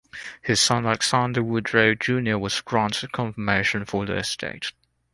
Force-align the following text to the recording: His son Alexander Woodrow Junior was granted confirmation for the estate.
His 0.41 0.59
son 0.59 0.87
Alexander 0.87 1.43
Woodrow 1.43 1.93
Junior 1.93 2.39
was 2.39 2.59
granted 2.61 3.11
confirmation 3.11 3.85
for 3.85 4.07
the 4.07 4.17
estate. 4.17 4.71